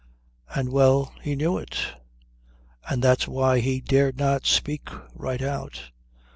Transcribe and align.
And 0.55 0.69
well 0.71 1.13
he 1.21 1.35
knew 1.35 1.59
it; 1.59 1.77
and 2.89 3.03
that's 3.03 3.27
why 3.27 3.59
he 3.59 3.81
dared 3.81 4.17
not 4.17 4.47
speak 4.47 4.89
right 5.13 5.43
out. 5.43 5.91